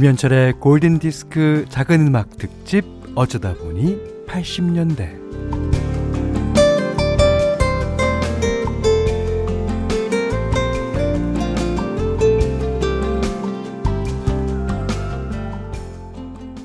김현철의 0.00 0.54
골든디스크 0.60 1.66
작은 1.68 2.06
음악 2.06 2.38
특집 2.38 2.86
어쩌다 3.14 3.52
보니 3.52 3.98
80년대 4.26 5.20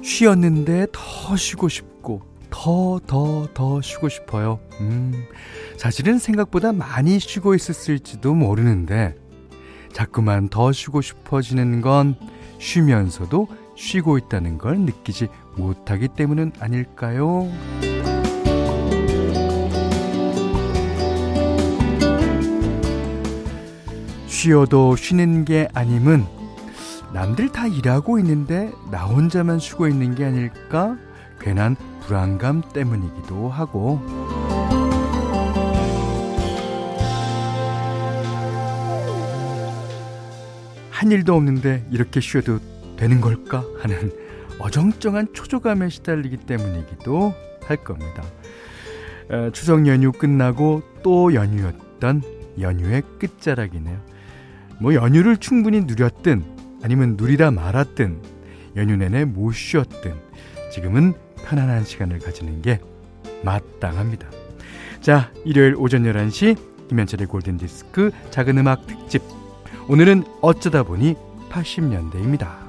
쉬었는데 0.01 0.87
더 0.93 1.35
쉬고 1.35 1.67
싶고 1.67 2.21
더 2.49 3.01
더 3.05 3.49
더 3.53 3.81
쉬고 3.81 4.07
싶어요. 4.07 4.61
음, 4.79 5.25
사실은 5.77 6.19
생각보다 6.19 6.71
많이 6.71 7.19
쉬고 7.19 7.53
있었을지도 7.53 8.33
모르는데 8.33 9.15
자꾸만 9.91 10.47
더 10.47 10.71
쉬고 10.71 11.01
싶어지는 11.01 11.81
건 11.81 12.15
쉬면서도 12.59 13.47
쉬고 13.75 14.17
있다는 14.17 14.57
걸 14.57 14.79
느끼지 14.79 15.27
못하기 15.55 16.09
때문은 16.09 16.53
아닐까요? 16.59 17.49
쉬어도 24.27 24.95
쉬는 24.95 25.45
게 25.45 25.67
아님은 25.73 26.25
남들 27.13 27.51
다 27.51 27.65
일하고 27.65 28.19
있는데 28.19 28.71
나 28.91 29.05
혼자만 29.05 29.59
쉬고 29.59 29.87
있는 29.87 30.15
게 30.15 30.25
아닐까? 30.25 30.97
괜한 31.39 31.75
불안감 32.01 32.61
때문이기도 32.73 33.49
하고. 33.49 34.01
한 41.05 41.11
일도 41.11 41.35
없는데 41.35 41.85
이렇게 41.91 42.19
쉬어도 42.19 42.57
되는 42.97 43.21
걸까 43.21 43.63
하는 43.79 44.11
어정쩡한 44.57 45.33
초조감에 45.33 45.89
시달리기 45.89 46.37
때문이기도 46.37 47.31
할 47.61 47.77
겁니다. 47.77 48.23
어, 49.29 49.51
추석 49.53 49.85
연휴 49.85 50.11
끝나고 50.11 50.81
또 51.03 51.35
연휴였던 51.35 52.23
연휴의 52.59 53.03
끝자락이네요. 53.19 53.99
뭐 54.81 54.95
연휴를 54.95 55.37
충분히 55.37 55.81
누렸든 55.81 56.43
아니면 56.81 57.17
누리다 57.17 57.51
말았든 57.51 58.19
연휴 58.75 58.95
내내 58.95 59.25
못 59.25 59.51
쉬었든 59.51 60.15
지금은 60.71 61.13
편안한 61.45 61.83
시간을 61.83 62.17
가지는 62.17 62.63
게 62.63 62.79
마땅합니다. 63.43 64.27
자, 65.01 65.31
일요일 65.43 65.75
오전 65.77 66.01
11시 66.01 66.57
김현철의 66.89 67.27
골든디스크 67.27 68.09
작은 68.31 68.57
음악 68.57 68.87
특집 68.87 69.21
오늘은 69.87 70.23
어쩌다 70.41 70.81
보니 70.81 71.13
80년대입니다. 71.51 72.65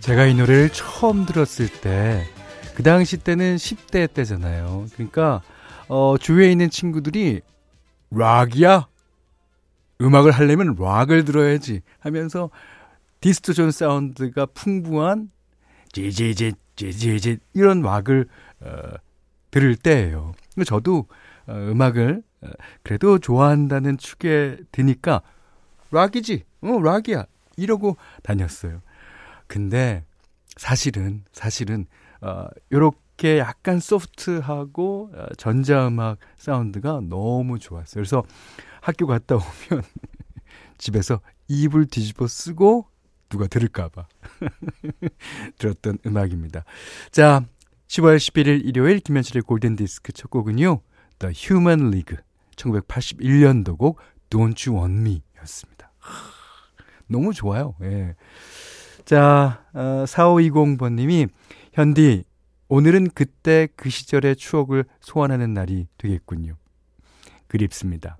제가 0.00 0.24
이 0.24 0.34
노래를 0.34 0.70
처음 0.70 1.26
들었을 1.26 1.68
때, 1.68 2.26
그 2.74 2.82
당시 2.82 3.18
때는 3.18 3.56
10대 3.56 4.12
때잖아요. 4.14 4.86
그러니까, 4.94 5.42
어, 5.92 6.16
주위에 6.16 6.50
있는 6.50 6.70
친구들이, 6.70 7.42
락이야? 8.10 8.88
음악을 10.00 10.32
하려면 10.32 10.74
락을 10.78 11.26
들어야지 11.26 11.82
하면서 11.98 12.48
distortion 13.20 13.70
사운드가 13.70 14.46
풍부한 14.46 15.30
지지지, 15.92 16.54
지지지, 16.76 17.40
이런 17.52 17.82
락을, 17.82 18.26
어, 18.60 18.70
들을 19.50 19.76
때예요 19.76 20.32
저도, 20.64 21.08
어, 21.46 21.52
음악을, 21.52 22.22
어, 22.40 22.48
그래도 22.82 23.18
좋아한다는 23.18 23.98
축에 23.98 24.56
드니까, 24.72 25.20
락이지, 25.90 26.44
어, 26.62 26.80
락이야. 26.80 27.26
이러고 27.58 27.98
다녔어요. 28.22 28.80
근데 29.46 30.06
사실은 30.56 31.22
사실은 31.32 31.84
어 32.22 32.46
요렇게 32.72 32.96
약간 33.24 33.80
소프트하고 33.80 35.10
어, 35.14 35.26
전자음악 35.36 36.18
사운드가 36.38 37.00
너무 37.08 37.58
좋았어요. 37.58 37.94
그래서 37.94 38.22
학교 38.80 39.06
갔다 39.06 39.36
오면 39.36 39.82
집에서 40.78 41.20
이불 41.48 41.86
뒤집어 41.86 42.26
쓰고 42.26 42.86
누가 43.28 43.46
들을까봐 43.46 44.06
들었던 45.58 45.98
음악입니다. 46.04 46.64
자, 47.10 47.44
10월 47.88 48.16
11일 48.16 48.64
일요일 48.64 49.00
김현철의 49.00 49.42
골든디스크 49.42 50.12
첫 50.12 50.30
곡은요. 50.30 50.80
The 51.18 51.34
Human 51.34 51.88
League 51.88 52.18
1981년도 52.56 53.78
곡 53.78 54.00
Don't 54.30 54.68
You 54.68 54.80
Want 54.80 55.00
Me 55.00 55.22
였습니다. 55.40 55.92
너무 57.06 57.32
좋아요. 57.32 57.74
예. 57.82 58.14
자, 59.04 59.64
어, 59.74 60.04
4520번님이, 60.06 61.28
현디, 61.72 62.24
오늘은 62.74 63.10
그때 63.10 63.68
그 63.76 63.90
시절의 63.90 64.36
추억을 64.36 64.86
소환하는 65.02 65.52
날이 65.52 65.88
되겠군요. 65.98 66.56
그립습니다. 67.46 68.16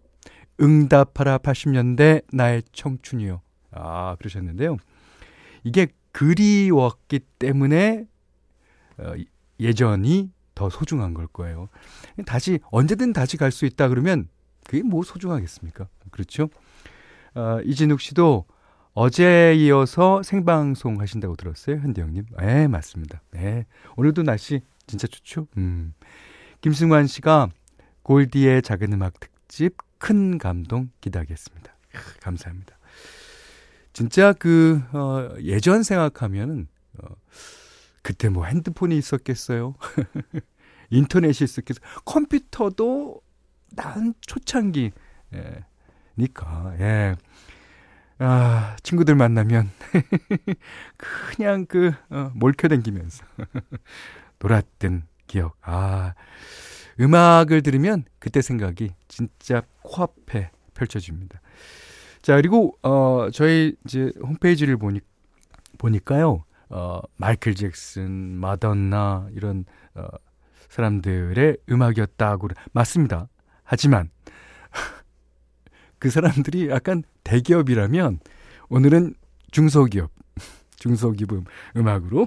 응답하라 0.61 1.39
80년대 1.39 2.25
나의 2.35 2.63
청춘이요. 2.71 3.41
아, 3.71 4.15
그러셨는데요. 4.17 4.77
이게 5.65 5.87
그리웠기 6.11 7.21
때문에, 7.39 8.07
어, 8.99 9.15
예전이 9.59 10.31
더 10.55 10.69
소중한 10.69 11.15
걸 11.15 11.29
거예요. 11.29 11.71
다시, 12.27 12.61
언제든 12.71 13.15
다시 13.15 13.39
갈 13.39 13.53
수 13.53 13.65
있다 13.65 13.89
그러면 13.89 14.29
그게 14.67 14.83
뭐 14.83 15.03
소중하겠습니까? 15.03 15.89
그렇죠? 16.11 16.51
어, 17.35 17.59
이진욱 17.65 18.03
씨도 18.03 18.45
어제 18.95 19.55
이어서 19.57 20.23
생방송 20.23 21.01
하신다고 21.01 21.37
들었어요, 21.37 21.77
현대 21.77 22.03
형님. 22.03 22.27
네, 22.39 22.69
맞습니다. 22.69 23.23
네. 23.31 23.65
오늘도 23.97 24.23
날씨 24.23 24.61
진짜 24.87 25.07
좋죠? 25.07 25.47
음. 25.57 25.95
김승환 26.61 27.07
씨가 27.07 27.49
골디의 28.03 28.61
작은 28.61 28.93
음악 28.93 29.19
특집 29.19 29.77
큰 29.99 30.37
감동 30.37 30.91
기대하겠습니다. 31.01 31.73
감사합니다. 32.21 32.77
진짜 33.95 34.35
그, 34.35 34.83
어, 34.93 35.37
예전 35.41 35.83
생각하면은, 35.83 36.69
어, 36.99 37.07
그때 38.03 38.29
뭐 38.29 38.45
핸드폰이 38.45 38.97
있었겠어요? 38.99 39.75
인터넷이 40.91 41.45
있었겠어요? 41.45 41.83
컴퓨터도 42.05 43.23
난 43.71 44.13
초창기, 44.21 44.93
예, 45.35 45.65
니까, 46.19 46.75
예. 46.79 47.17
아, 48.19 48.77
친구들 48.83 49.15
만나면 49.15 49.71
그냥 50.97 51.67
그 51.67 51.93
어, 52.11 52.31
몰켜댕기면서 52.35 53.25
놀았던 54.39 55.05
기억. 55.27 55.57
아, 55.63 56.15
음악을 57.01 57.63
들으면 57.63 58.05
그때 58.19 58.43
생각이 58.43 58.91
진짜 59.09 59.63
코앞에 59.83 60.51
펼쳐집니다. 60.75 61.41
자, 62.21 62.37
그리고 62.37 62.77
어 62.83 63.29
저희 63.33 63.75
이제 63.85 64.13
홈페이지를 64.23 64.77
보니 64.77 65.01
보니까요. 65.79 66.45
어 66.69 67.01
마이클 67.17 67.55
잭슨, 67.55 68.11
마돈나 68.11 69.29
이런 69.35 69.65
어 69.95 70.07
사람들의 70.69 71.59
음악이었다고 71.71 72.49
맞습니다. 72.73 73.29
하지만 73.65 74.11
그 76.03 76.11
사람들이 76.11 76.69
약간 76.69 77.05
대기업이라면 77.23 78.19
오늘은 78.71 79.15
중소기업, 79.53 80.11
중소기업 80.75 81.45
음악으로 81.77 82.27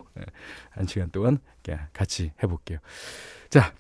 한 0.70 0.88
시간 0.88 1.12
동안 1.12 1.40
같이 1.92 2.32
해볼게요. 2.42 2.80
자, 3.50 3.74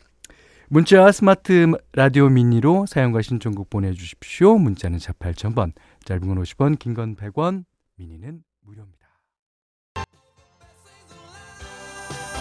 문자 0.67 1.09
스마트 1.13 1.71
라디오 1.93 2.27
미니로 2.27 2.87
사용과 2.87 3.21
신청곡 3.21 3.69
보내주십시오. 3.69 4.57
문자는 4.57 4.99
4 4.99 5.13
8000번, 5.13 5.71
짧은 6.03 6.27
건 6.27 6.43
50원, 6.43 6.77
긴 6.77 6.93
건 6.93 7.15
100원, 7.15 7.63
미니는 7.95 8.43
무료입니다. 8.65 9.07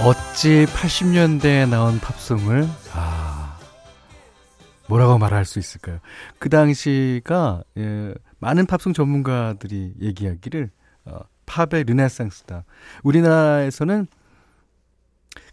어찌 0.03 0.67
80년대에 0.67 1.69
나온 1.69 2.01
팝송을, 2.01 2.67
아, 2.95 3.14
뭐라고 4.89 5.19
말할 5.19 5.45
수 5.45 5.59
있을까요? 5.59 5.99
그 6.39 6.49
당시가 6.49 7.63
예, 7.79 8.15
많은 8.39 8.67
팝송 8.67 8.93
전문가들이 8.93 9.95
얘기하기를 10.01 10.71
어, 11.07 11.19
팝의 11.47 11.85
르네상스다. 11.85 12.65
우리나라에서는 13.03 14.07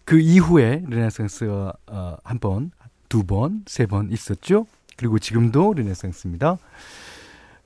그 0.05 0.19
이후에 0.19 0.83
르네상스가 0.87 1.73
어, 1.87 2.17
한 2.23 2.39
번, 2.39 2.71
두 3.09 3.23
번, 3.23 3.63
세 3.67 3.85
번 3.85 4.11
있었죠. 4.11 4.65
그리고 4.97 5.19
지금도 5.19 5.73
르네상스입니다. 5.73 6.57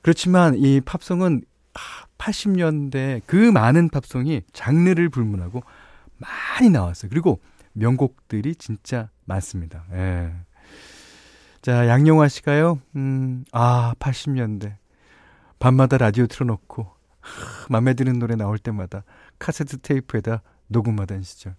그렇지만 0.02 0.54
이 0.56 0.80
팝송은 0.80 1.42
80년대 2.18 3.22
그 3.26 3.36
많은 3.36 3.88
팝송이 3.90 4.42
장르를 4.52 5.08
불문하고 5.08 5.62
많이 6.18 6.70
나왔어요. 6.70 7.10
그리고 7.10 7.40
명곡들이 7.74 8.54
진짜 8.54 9.10
많습니다. 9.24 9.84
예. 9.92 10.32
자, 11.66 11.88
양용화 11.88 12.28
씨가요, 12.28 12.80
음, 12.94 13.44
아, 13.50 13.92
80년대. 13.98 14.76
밤마다 15.58 15.98
라디오 15.98 16.28
틀어놓고, 16.28 16.84
하, 17.18 17.66
맘에 17.70 17.94
드는 17.94 18.20
노래 18.20 18.36
나올 18.36 18.56
때마다 18.56 19.02
카세트 19.40 19.78
테이프에다 19.78 20.42
녹음하던 20.68 21.24
시절. 21.24 21.56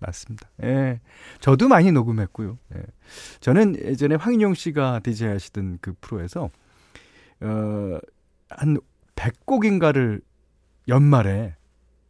맞습니다. 0.00 0.50
예. 0.64 1.00
저도 1.38 1.68
많이 1.68 1.92
녹음했고요. 1.92 2.58
예. 2.74 2.82
저는 3.38 3.76
예전에 3.76 4.16
황인용 4.16 4.54
씨가 4.54 4.98
디제이 5.04 5.28
하시던 5.28 5.78
그 5.80 5.94
프로에서, 6.00 6.50
어, 7.40 7.98
한 8.48 8.78
100곡인가를 9.14 10.22
연말에 10.88 11.54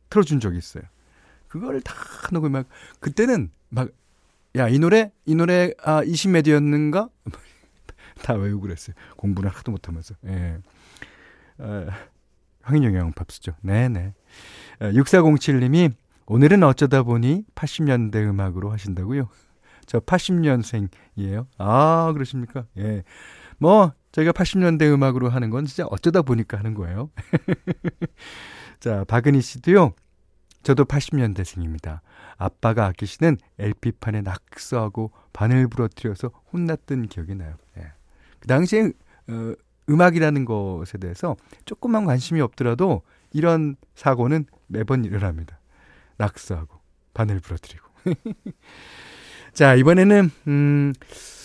틀어준 0.09 0.41
적이 0.41 0.57
있어요. 0.57 0.85
그걸 1.49 1.83
다 1.83 1.93
녹음하고, 2.33 2.67
그때는 3.01 3.51
막 3.69 3.91
야, 4.57 4.69
이 4.69 4.79
노래, 4.79 5.13
이 5.27 5.35
노래, 5.35 5.73
아, 5.83 6.03
20메디였는가? 6.03 7.11
다 8.23 8.35
외우고 8.35 8.63
그랬어요. 8.63 8.95
공부를 9.17 9.51
하도 9.51 9.71
못하면서. 9.71 10.15
예. 10.27 10.59
어, 11.59 11.87
황인영양 12.63 13.13
팝스죠. 13.13 13.53
네네. 13.61 14.15
어, 14.81 14.85
6407님이 14.91 15.93
오늘은 16.27 16.63
어쩌다 16.63 17.03
보니 17.03 17.45
80년대 17.55 18.17
음악으로 18.29 18.73
하신다고요? 18.73 19.29
저 19.85 20.01
80년생이에요. 20.01 21.47
아, 21.59 22.11
그러십니까? 22.15 22.65
예. 22.79 23.05
뭐, 23.59 23.93
저희가 24.13 24.33
80년대 24.33 24.91
음악으로 24.93 25.29
하는 25.29 25.51
건 25.51 25.67
진짜 25.67 25.85
어쩌다 25.91 26.23
보니까 26.23 26.59
하는 26.59 26.73
거예요. 26.73 27.11
자, 28.81 29.05
박은희 29.05 29.43
씨도요. 29.43 29.93
저도 30.63 30.87
80년대생입니다. 30.87 32.01
아빠가 32.39 32.87
아끼시는 32.87 33.39
LP판에 33.59 34.23
낙서하고 34.23 35.11
바늘 35.33 35.69
부러뜨려서 35.69 36.29
혼났던 36.53 37.09
기억이 37.09 37.35
나요. 37.35 37.55
예. 37.79 37.93
그 38.41 38.47
당시에 38.47 38.93
어, 39.29 39.55
음악이라는 39.89 40.45
것에 40.45 40.99
대해서 40.99 41.37
조금만 41.65 42.05
관심이 42.05 42.41
없더라도 42.41 43.03
이런 43.33 43.77
사고는 43.95 44.47
매번 44.67 45.05
일어납니다. 45.05 45.59
낙서하고 46.19 46.79
바늘 47.15 47.41
부러뜨리고. 47.41 47.87
자, 49.53 49.75
이번에는 49.75 50.31
음 50.49 50.93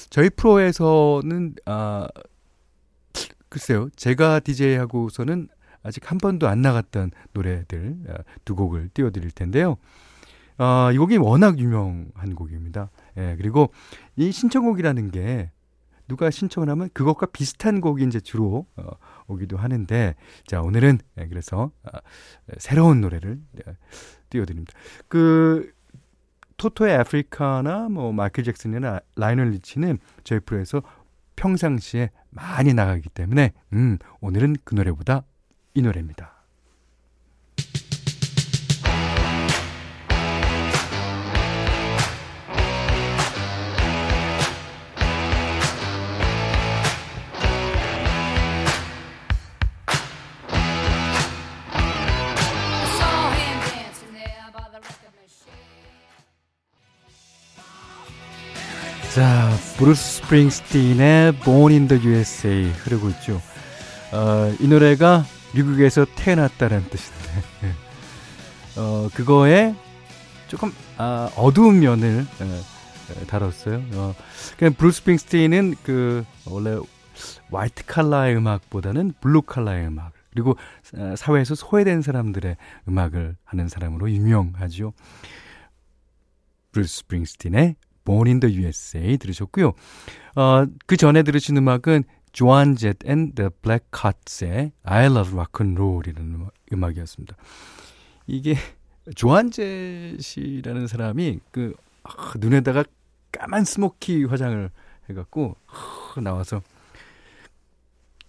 저희 0.10 0.30
프로에서는 0.30 1.56
아 1.66 2.08
글쎄요. 3.50 3.90
제가 3.96 4.40
DJ 4.40 4.76
하고서는 4.76 5.48
아직 5.84 6.10
한 6.10 6.18
번도 6.18 6.48
안 6.48 6.62
나갔던 6.62 7.12
노래들 7.34 7.96
어, 8.08 8.14
두 8.46 8.56
곡을 8.56 8.90
띄워 8.94 9.10
드릴 9.12 9.32
텐데요. 9.32 9.78
어, 10.58 10.92
이 10.92 10.98
곡이 10.98 11.18
워낙 11.18 11.60
유명한 11.60 12.36
곡입니다. 12.36 12.90
예, 13.18 13.36
그리고 13.38 13.72
이 14.16 14.32
신청곡이라는 14.32 15.12
게 15.12 15.52
누가 16.08 16.30
신청을 16.30 16.70
하면 16.70 16.90
그것과 16.94 17.28
비슷한 17.28 17.80
곡이 17.80 18.04
이제 18.04 18.20
주로 18.20 18.66
어, 18.76 18.90
오기도 19.28 19.58
하는데 19.58 20.16
자 20.46 20.62
오늘은 20.62 21.00
예, 21.20 21.28
그래서 21.28 21.72
어, 21.84 21.98
새로운 22.58 23.02
노래를 23.02 23.40
예, 23.66 23.78
띄워드립니다. 24.30 24.74
그 25.08 25.72
토토의 26.58 26.96
아프리카나 26.96 27.90
뭐 27.90 28.12
마이클 28.12 28.44
잭슨이나 28.44 29.00
라이널 29.16 29.50
리치는 29.50 29.98
저희 30.24 30.40
프로에서 30.42 30.84
평상시에 31.36 32.12
많이 32.30 32.74
나가기 32.74 33.10
때문에 33.10 33.54
음 33.74 33.98
오늘은 34.20 34.58
그 34.64 34.76
노래보다 34.76 35.24
이 35.74 35.82
노래입니다. 35.82 36.41
자, 59.14 59.50
브루스 59.78 60.22
스프링스틴의 60.22 61.34
Born 61.44 61.74
in 61.74 61.88
the 61.90 62.02
USA 62.02 62.72
흐르고 62.72 63.10
있죠. 63.10 63.42
어, 64.14 64.56
이 64.58 64.70
노래가 64.70 65.26
미국에서 65.54 66.06
태어났다는 66.16 66.90
뜻인데, 66.90 67.30
어, 68.80 69.10
그거에 69.14 69.76
조금, 70.48 70.72
아, 70.98 71.30
어두운 71.36 71.82
면을 71.82 72.26
에, 72.40 73.26
다뤘어요. 73.26 73.84
어, 73.96 74.16
그냥 74.58 74.74
브루스 74.76 75.00
스프링스틴은 75.02 75.76
그, 75.84 76.24
원래 76.46 76.78
화이트 77.52 77.84
칼라의 77.86 78.38
음악보다는 78.38 79.16
블루 79.20 79.42
칼라의 79.42 79.88
음악, 79.88 80.14
그리고 80.30 80.56
사회에서 81.18 81.56
소외된 81.56 82.02
사람들의 82.02 82.56
음악을 82.88 83.36
하는 83.44 83.68
사람으로 83.68 84.10
유명하죠. 84.10 84.94
브루스 86.72 87.00
스프링스틴의 87.00 87.76
Born 88.06 88.28
in 88.28 88.40
the 88.40 88.56
USA 88.56 89.18
들으셨고요. 89.18 89.74
어, 90.36 90.66
그 90.86 90.98
전에 90.98 91.24
들으신 91.24 91.58
음악은 91.58 92.04
조안 92.32 92.76
젯 92.76 93.05
and 93.05 93.34
The 93.36 93.50
Blackhearts의 93.62 94.72
I 94.84 95.06
Love 95.06 95.34
Rock 95.34 95.66
and 95.66 95.80
Roll이라는 95.82 96.48
음악, 96.74 96.98
이었습니다 96.98 97.36
이게 98.28 98.56
조안 99.16 99.50
젯이라는 99.50 100.88
사람이 100.88 101.40
그 101.52 101.74
아, 102.04 102.34
눈에다가 102.38 102.84
까만 103.32 103.66
스모키 103.66 104.24
화장을 104.26 104.70
해갖고 105.10 105.56
아, 105.68 106.22
나와서 106.22 106.62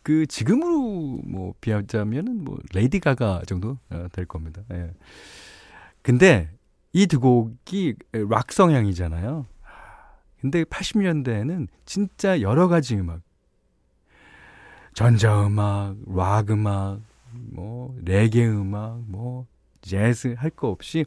그 0.02 0.26
지금으로 0.26 1.20
뭐 1.24 1.54
비하자면은 1.60 2.42
뭐 2.44 2.58
레이디 2.74 2.98
가가 2.98 3.42
정도 3.46 3.78
어, 3.90 4.06
될 4.12 4.26
겁니다. 4.26 4.62
예. 4.72 4.90
근데 6.02 6.50
이 6.92 7.06
두 7.06 7.20
곡이 7.20 7.94
락 8.28 8.52
성향이잖아요. 8.52 9.46
근데 10.42 10.64
80년대에는 10.64 11.68
진짜 11.86 12.40
여러 12.42 12.66
가지 12.68 12.96
음악 12.96 13.20
전자음악, 14.92 15.96
락 16.14 16.50
음악, 16.50 17.00
뭐 17.32 17.96
레게 18.04 18.46
음악, 18.46 19.00
뭐 19.06 19.46
재즈 19.80 20.34
할 20.36 20.50
거 20.50 20.68
없이 20.68 21.06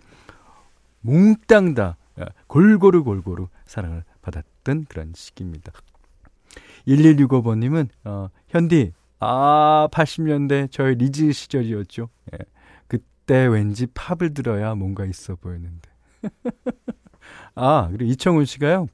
몽땅 1.01 1.75
다 1.75 1.98
골고루 2.48 3.04
골고루 3.04 3.50
사랑을 3.65 4.04
받았던 4.22 4.86
그런 4.86 5.12
시기입니다. 5.13 5.72
1165번님은 6.88 7.89
어, 8.06 8.30
현디 8.48 8.94
아 9.20 9.88
80년대 9.92 10.72
저의 10.72 10.96
리즈 10.96 11.32
시절이었죠. 11.32 12.10
예. 12.34 12.38
그때 12.88 13.46
왠지 13.46 13.86
팝을 13.88 14.34
들어야 14.34 14.75
뭔가 14.75 15.06
있어 15.06 15.36
보였는데. 15.36 15.89
아 17.56 17.89
그리고 17.92 18.12
이청훈 18.12 18.46
씨가요. 18.46 18.88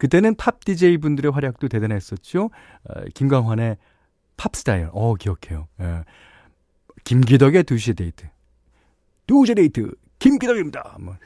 그때는 0.00 0.34
팝 0.34 0.64
DJ 0.64 0.96
분들의 0.96 1.30
활약도 1.30 1.68
대단했었죠. 1.68 2.50
어, 2.84 3.04
김광한의 3.14 3.76
팝스 4.38 4.56
다이얼. 4.56 4.88
어, 4.92 5.14
기억해요. 5.14 5.68
예. 5.82 6.04
김기덕의 7.04 7.64
2시 7.64 7.98
데이트. 7.98 8.26
2시 9.26 9.56
데이트. 9.56 9.94
김기덕입니다. 10.18 10.96
뭐. 11.00 11.16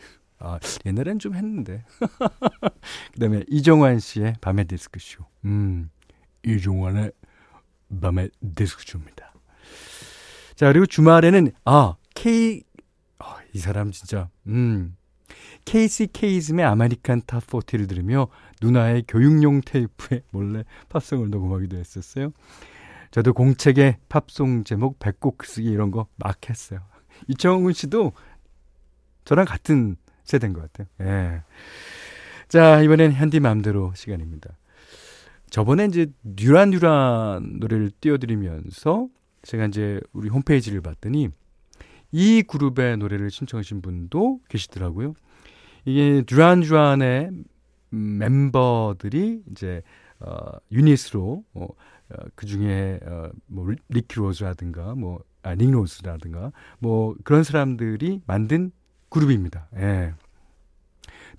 아, 0.41 0.59
옛날엔 0.85 1.21
좀 1.21 1.37
했는데. 1.37 1.85
그 3.15 3.21
다음에 3.21 3.45
이종환 3.47 4.01
씨의 4.01 4.35
밤의 4.41 4.65
디스크쇼. 4.65 5.25
음, 5.45 5.89
이종환의 6.45 7.13
밤의 8.01 8.31
디스크쇼입니다. 8.57 9.33
자, 10.57 10.67
그리고 10.73 10.87
주말에는, 10.87 11.53
아, 11.65 11.95
K, 12.17 12.65
아, 13.21 13.37
이 13.53 13.59
사람 13.59 13.93
진짜, 13.93 14.29
음, 14.49 14.97
케이즘의 15.65 16.65
American 16.65 17.23
Top 17.27 17.47
40를 17.47 17.89
들으며 17.89 18.29
누나의 18.65 19.05
교육용 19.07 19.61
테이프에 19.61 20.23
몰래 20.33 20.65
팝송을 20.89 21.29
녹음하기도 21.31 21.77
했었어요. 21.77 22.33
저도 23.11 23.33
공책에 23.35 23.99
팝송 24.09 24.65
제목 24.65 24.99
100곡 24.99 25.45
쓰기 25.45 25.69
이런 25.71 25.91
거 25.91 26.07
막 26.17 26.49
했어요. 26.49 26.81
이청훈 27.29 27.73
씨도 27.73 28.13
저랑 29.25 29.45
같은 29.45 29.97
세대인 30.25 30.53
것 30.55 30.73
같아요. 30.73 30.87
예. 31.01 31.43
자, 32.49 32.81
이번엔 32.81 33.13
현디 33.13 33.41
맘대로 33.41 33.93
시간입니다. 33.95 34.51
저번에 35.51 35.85
이제 35.85 36.07
듀란 36.25 36.71
듀란 36.71 37.59
노래를 37.61 37.91
띄워드리면서 38.01 39.09
제가 39.43 39.67
이제 39.67 40.01
우리 40.13 40.29
홈페이지를 40.29 40.81
봤더니 40.81 41.29
이 42.11 42.43
그룹의 42.43 42.97
노래를 42.97 43.31
신청하신 43.31 43.83
분도 43.83 44.41
계시더라고요. 44.49 45.15
이게 45.85 46.25
듀란 46.29 46.61
듀란의 46.61 47.31
멤버들이 47.95 49.43
이제 49.51 49.83
어, 50.21 50.59
유닛으로 50.71 51.45
어, 51.55 51.65
어, 51.65 52.17
그 52.35 52.47
중에 52.47 53.01
어, 53.03 53.31
뭐 53.47 53.73
리키 53.89 54.17
로즈라든가 54.17 54.95
뭐 54.95 55.23
아, 55.43 55.55
닉 55.55 55.71
로즈라든가 55.71 56.53
뭐 56.79 57.15
그런 57.25 57.45
사람들이 57.45 58.23
만든 58.27 58.73
그룹입니다. 59.11 59.69
예. 59.77 60.15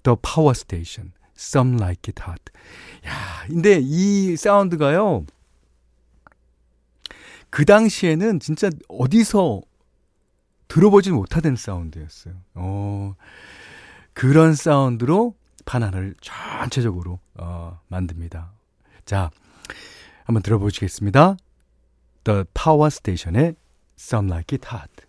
The 0.04 0.16
Power 0.22 0.52
Station, 0.52 1.14
Some 1.36 1.76
Like 1.76 2.12
It 2.12 2.22
Hot. 2.22 2.42
야, 3.08 3.48
근데 3.48 3.80
이 3.82 4.36
사운드가요. 4.38 5.26
그 7.50 7.66
당시에는 7.66 8.40
진짜 8.40 8.70
어디서 8.88 9.62
들어보지 10.68 11.12
못하던 11.12 11.56
사운드였어요. 11.56 12.36
어, 12.54 13.16
그런 14.14 14.56
사운드로 14.56 15.36
바나나를 15.66 16.16
전체적으로 16.22 17.20
어, 17.36 17.80
만듭니다. 17.88 18.52
자, 19.06 19.32
한번 20.24 20.42
들어보시겠습니다. 20.44 21.38
The 22.24 22.44
Power 22.54 22.88
Station의 22.88 23.56
Some 23.98 24.30
Like 24.30 24.58
It 24.58 24.68
Hot. 24.72 25.05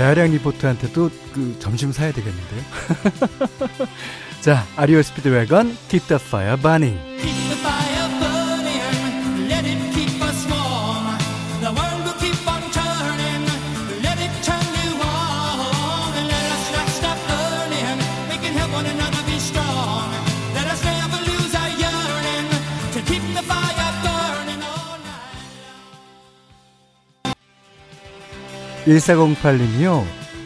배아량 0.00 0.30
리포트한테도 0.30 1.10
그 1.34 1.56
점심 1.58 1.92
사야 1.92 2.10
되겠는데요. 2.10 2.62
자, 4.40 4.64
아리오 4.74 5.02
스피드 5.02 5.28
웨건 5.28 5.76
Keep 5.90 6.06
the 6.06 6.18
Fire 6.18 6.56
Burning. 6.56 7.49
1408님이요. 28.90 30.04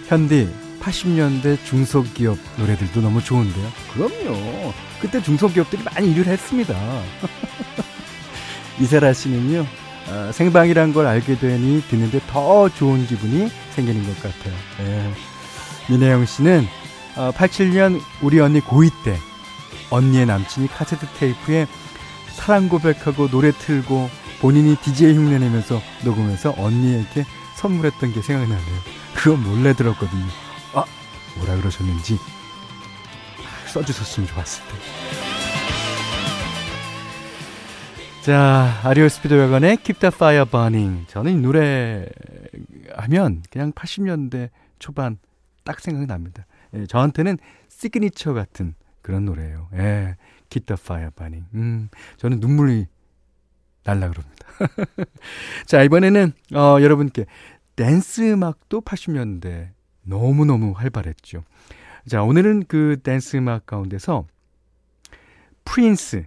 현디 0.09 0.49
80년대 0.81 1.65
중소기업 1.65 2.39
노래들도 2.59 3.01
너무 3.01 3.23
좋은데요. 3.23 3.69
그럼요. 3.93 4.73
그때 5.01 5.23
중소기업들이 5.23 5.83
많이 5.83 6.13
일을 6.13 6.27
했습니다. 6.27 6.75
이세라 8.81 9.13
씨는요, 9.13 9.67
어, 10.09 10.31
생방이란 10.33 10.93
걸 10.93 11.07
알게 11.07 11.39
되니 11.39 11.83
듣는데 11.89 12.21
더 12.29 12.69
좋은 12.69 13.07
기분이 13.07 13.49
생기는 13.71 14.05
것 14.05 14.23
같아요. 14.23 14.55
예. 14.81 15.11
민혜영 15.91 16.27
씨는 16.27 16.67
어, 17.17 17.31
87년 17.35 18.01
우리 18.21 18.41
언니 18.41 18.61
고2 18.61 18.91
때 19.05 19.17
언니의 19.91 20.27
남친이 20.27 20.69
카세트 20.69 21.07
테이프에 21.19 21.67
사랑 22.33 22.69
고백하고 22.69 23.29
노래 23.29 23.53
틀고 23.53 24.11
본인이 24.41 24.77
DJ 24.77 25.15
흉내내면서 25.15 25.81
녹음해서 26.05 26.55
언니에게 26.59 27.25
선물했던 27.57 28.13
게 28.13 28.23
생각나네요. 28.23 28.79
그건 29.15 29.43
몰래 29.43 29.73
들었거든요. 29.73 30.25
아, 30.75 30.85
뭐라 31.39 31.57
그러셨는지 31.57 32.19
써주셨으면 33.73 34.29
좋았을 34.29 34.63
텐데. 34.69 34.85
자, 38.23 38.81
REO 38.85 39.09
Speedwagon의 39.09 39.77
Keep 39.79 40.01
the 40.01 40.13
Fire 40.15 40.47
Burning. 40.47 41.07
저는 41.09 41.33
이 41.33 41.37
노래 41.37 42.07
하면 42.97 43.43
그냥 43.51 43.73
80년대 43.73 44.49
초반 44.79 45.19
딱 45.63 45.81
생각이 45.81 46.07
납니다. 46.07 46.47
예, 46.75 46.87
저한테는 46.87 47.37
시그니처 47.69 48.33
같은 48.33 48.75
그런 49.03 49.27
노래예요. 49.27 49.69
예, 49.75 50.17
Keep 50.49 50.67
the 50.67 50.79
Fire 50.81 51.11
Burning. 51.11 51.47
음, 51.55 51.89
저는 52.17 52.41
눈물이 52.41 52.87
날라 53.85 54.09
그럽니다. 54.09 54.47
자, 55.67 55.83
이번에는 55.83 56.33
어, 56.55 56.79
여러분께 56.81 57.27
댄스 57.77 58.33
음악도 58.33 58.81
80년대 58.81 59.71
너무너무 60.03 60.73
활발했죠. 60.73 61.45
자, 62.09 62.23
오늘은 62.23 62.65
그 62.69 62.99
댄스 63.03 63.37
음악 63.37 63.67
가운데서 63.67 64.27
프린스, 65.65 66.27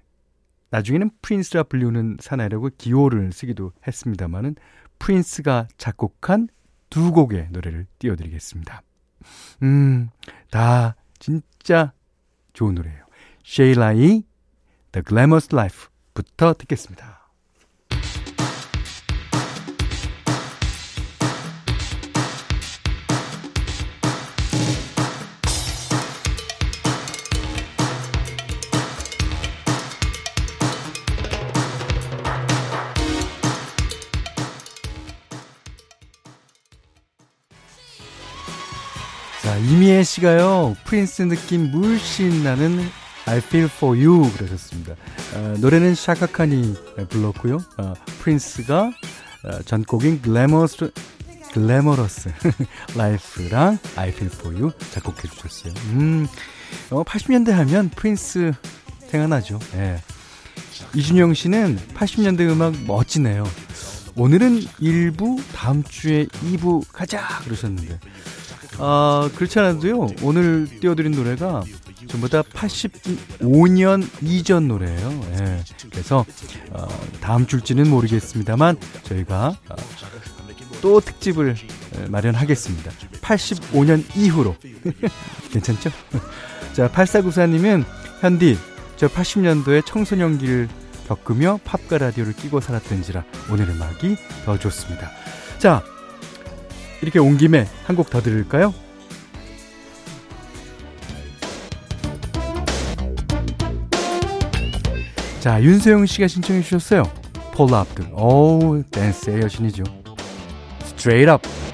나중에는 0.70 1.12
프린스라 1.22 1.64
불리우는 1.64 2.18
사나이라고 2.20 2.70
기호를 2.78 3.32
쓰기도 3.32 3.72
했습니다만은 3.86 4.56
프린스가 5.00 5.68
작곡한 5.78 6.50
두 6.90 7.12
곡의 7.12 7.50
노래를 7.52 7.86
띄워드리겠습니다. 8.00 8.82
음, 9.64 10.10
다 10.50 10.96
진짜 11.20 11.94
좋은 12.54 12.76
노래예요. 12.76 13.06
쉐일라이 13.44 14.24
The 14.92 15.04
Glamorous 15.08 15.50
Life부터 15.54 16.54
듣겠습니다. 16.56 17.17
이미애 39.98 40.04
씨가요, 40.04 40.76
프린스 40.86 41.24
느낌 41.24 41.72
물씬 41.72 42.44
나는 42.44 42.88
I 43.26 43.40
feel 43.40 43.66
for 43.66 43.98
you 43.98 44.32
그러셨습니다. 44.34 44.94
어, 45.34 45.56
노래는 45.58 45.96
샤카 45.96 46.40
칸이 46.40 46.76
불렀고요. 47.10 47.58
어, 47.78 47.94
프린스가 48.20 48.92
어, 49.44 49.62
전곡인 49.66 50.22
Glamorous 50.22 50.92
Glamorous 51.52 52.30
Life랑 52.96 53.80
I 53.96 54.10
feel 54.10 54.32
for 54.32 54.56
you 54.56 54.72
작곡해 54.92 55.30
주셨어요. 55.30 55.74
음, 55.94 56.28
어, 56.92 57.04
80년대 57.04 57.50
하면 57.50 57.90
프린스 57.90 58.54
생각나죠. 59.10 59.58
예. 59.78 60.00
이준영 60.94 61.34
씨는 61.34 61.80
80년대 61.96 62.42
음악 62.52 62.76
멋지네요. 62.86 63.46
오늘은 64.16 64.60
1부, 64.60 65.42
다음 65.54 65.84
주에 65.84 66.26
2부 66.26 66.86
가자 66.92 67.40
그러셨는데 67.46 68.00
아, 68.80 69.30
그렇지 69.36 69.60
않아도요, 69.60 70.08
오늘 70.22 70.68
띄워드린 70.80 71.12
노래가 71.12 71.64
전부 72.08 72.30
다 72.30 72.42
85년 72.42 74.08
이전 74.22 74.68
노래예요. 74.68 75.22
예. 75.40 75.64
그래서, 75.92 76.26
어, 76.72 76.88
다음 77.20 77.48
줄지는 77.48 77.90
모르겠습니다만, 77.90 78.78
저희가 79.04 79.58
어, 79.70 79.76
또 80.82 81.00
특집을 81.00 81.56
마련하겠습니다. 82.10 82.92
85년 83.22 84.04
이후로. 84.16 84.56
괜찮죠? 85.52 85.90
자, 86.74 86.90
8494님은, 86.92 87.84
현디, 88.22 88.58
저 88.96 89.08
80년도에 89.08 89.86
청소년기를 89.86 90.70
겪으며 91.08 91.60
팝과 91.64 91.98
라디오를 91.98 92.34
끼고 92.34 92.60
살았던지라 92.60 93.24
오늘 93.50 93.70
음악이 93.70 94.18
더 94.46 94.60
좋습니다. 94.60 95.10
자, 95.58 95.84
이렇게 97.02 97.20
온 97.20 97.38
김에 97.38 97.68
한 97.86 97.96
곡 97.96 98.10
더 98.10 98.22
들을까요? 98.22 98.74
자, 105.40 105.62
윤세영 105.62 106.06
씨가 106.06 106.28
신청해 106.28 106.62
주셨어요. 106.62 107.04
폴 107.54 107.74
압들. 107.74 108.08
오우, 108.14 108.84
댄스의 108.92 109.42
여신이죠. 109.44 109.84
Up. 111.30 111.48
네, 111.48 111.67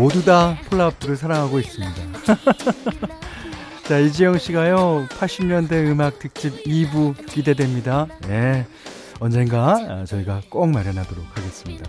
모두 0.00 0.24
다 0.24 0.56
폴라압들을 0.70 1.14
사랑하고 1.14 1.60
있습니다. 1.60 1.94
자, 3.86 3.98
이지영 3.98 4.38
씨가요, 4.38 5.06
80년대 5.10 5.90
음악 5.90 6.18
특집 6.18 6.64
2부 6.64 7.26
기대됩니다. 7.26 8.06
네. 8.22 8.66
언젠가 9.18 9.74
아, 9.74 10.04
저희가 10.06 10.40
꼭 10.48 10.70
마련하도록 10.70 11.36
하겠습니다. 11.36 11.84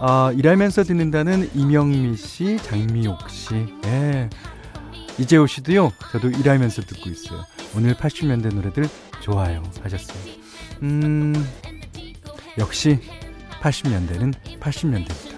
아, 0.00 0.32
일하면서 0.34 0.82
듣는다는 0.82 1.48
이명미 1.54 2.16
씨, 2.16 2.56
장미옥 2.56 3.30
씨, 3.30 3.54
예. 3.84 4.28
이재호 5.16 5.46
씨도요, 5.46 5.92
저도 6.10 6.30
일하면서 6.30 6.82
듣고 6.82 7.10
있어요. 7.10 7.44
오늘 7.76 7.94
80년대 7.94 8.52
노래들 8.52 8.88
좋아요 9.20 9.62
하셨어요. 9.84 10.18
음, 10.82 11.32
역시 12.58 12.98
80년대는 13.60 14.34
80년대입니다. 14.58 15.35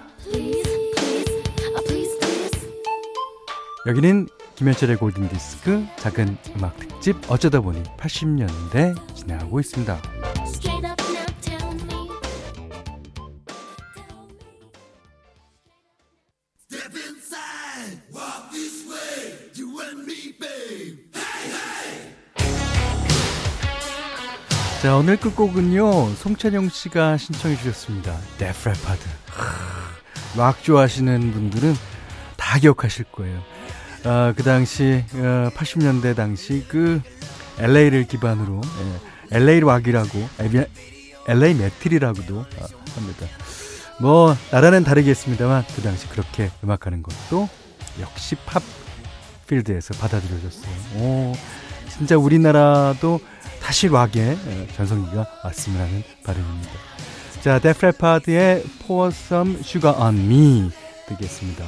여기는 3.89 4.29
김현철의 4.57 4.99
골든 4.99 5.31
디스크 5.31 5.83
작은 5.97 6.37
음악 6.55 6.77
특집 6.77 7.17
어쩌다 7.31 7.63
보니 7.63 7.83
80년대 7.97 9.17
진행하고 9.17 9.61
있습니다. 9.61 10.03
자, 24.83 24.97
오늘 24.97 25.17
끝곡은요, 25.17 26.11
송찬영 26.15 26.69
씨가 26.69 27.17
신청해 27.17 27.57
주셨습니다. 27.57 28.19
데프 28.37 28.61
레파드. 28.61 29.01
락 30.37 30.63
좋아하시는 30.63 31.33
분들은 31.33 31.75
다 32.37 32.59
기억하실 32.59 33.07
거예요. 33.07 33.58
아, 34.05 34.33
그 34.37 34.43
당시, 34.43 35.05
어, 35.15 35.51
80년대 35.55 36.15
당시 36.15 36.65
그 36.69 37.01
LA를 37.59 38.05
기반으로, 38.05 38.61
예, 39.33 39.37
LA 39.37 39.61
락이라고, 39.61 40.29
LA 41.27 41.55
메틀이라고도 41.55 42.41
아, 42.41 42.67
합니다. 42.95 43.27
뭐, 44.01 44.37
나라는 44.53 44.85
다르겠습니다만, 44.85 45.65
그 45.75 45.83
당시 45.83 46.09
그렇게 46.09 46.51
음악하는 46.63 47.03
것도 47.03 47.49
역시 48.01 48.37
팝 48.47 48.63
필드에서 49.49 49.95
받아들여졌어요. 49.95 50.73
오, 50.97 51.33
진짜 51.89 52.17
우리나라도 52.17 53.19
다시 53.61 53.89
락의 53.89 54.39
예, 54.47 54.67
전성기가 54.77 55.27
왔으면 55.45 55.81
하는 55.81 56.05
바람입니다. 56.25 56.71
자, 57.43 57.59
데프레파드의 57.59 58.65
Pour 58.87 59.09
Some 59.09 59.59
Sugar 59.61 60.01
on 60.01 60.17
Me 60.19 60.71
듣겠습니다. 61.09 61.65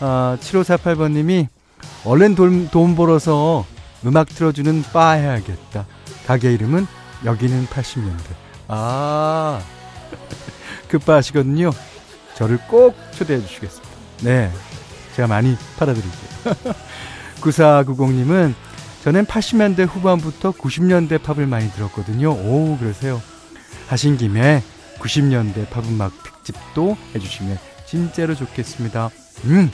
아, 0.00 0.38
7548번님이 0.40 1.48
얼른 2.04 2.34
돈, 2.34 2.68
돈 2.68 2.94
벌어서 2.96 3.64
음악 4.04 4.28
틀어주는 4.28 4.82
바 4.92 5.12
해야겠다. 5.12 5.86
가게 6.26 6.52
이름은 6.52 6.86
여기는 7.24 7.66
80년대. 7.66 8.46
아, 8.68 9.60
그 10.88 10.98
바시거든요. 10.98 11.70
저를 12.34 12.58
꼭 12.68 12.96
초대해 13.12 13.40
주시겠습니다. 13.40 13.94
네. 14.22 14.50
제가 15.14 15.28
많이 15.28 15.56
팔아드릴게요. 15.78 16.74
9490님은 17.40 18.54
저는 19.02 19.24
80년대 19.24 19.86
후반부터 19.86 20.52
90년대 20.52 21.22
팝을 21.22 21.46
많이 21.46 21.70
들었거든요. 21.72 22.32
오, 22.32 22.76
그러세요. 22.78 23.22
하신 23.88 24.16
김에 24.16 24.62
90년대 24.98 25.70
팝 25.70 25.84
음악 25.86 26.12
특집도 26.22 26.96
해주시면 27.14 27.58
진짜로 27.86 28.34
좋겠습니다. 28.34 29.10
음, 29.44 29.70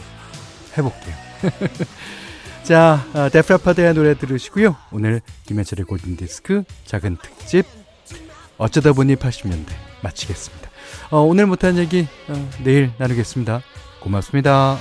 해볼게요. 0.76 1.31
자, 2.62 3.04
아, 3.12 3.28
데프라파드의 3.28 3.94
노래 3.94 4.14
들으시고요. 4.14 4.76
오늘 4.92 5.20
김현철의 5.46 5.84
골든디스크 5.84 6.64
작은 6.84 7.18
특집 7.22 7.66
어쩌다 8.58 8.92
보니 8.92 9.16
80년대 9.16 9.72
마치겠습니다. 10.02 10.70
어, 11.10 11.20
오늘 11.20 11.46
못한 11.46 11.76
얘기 11.78 12.06
어, 12.28 12.50
내일 12.62 12.92
나누겠습니다. 12.98 13.62
고맙습니다. 14.00 14.78